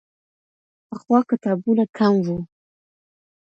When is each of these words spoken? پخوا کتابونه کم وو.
پخوا 0.89 1.19
کتابونه 1.29 1.83
کم 1.97 2.13
وو. 2.25 2.37